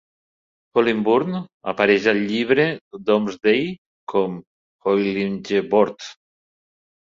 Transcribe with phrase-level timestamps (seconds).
[0.77, 1.41] Hollingbourne
[1.73, 2.65] apareix al Llibre
[3.11, 3.61] Domesday
[4.15, 4.41] com
[4.89, 6.11] "Hoilingeborde".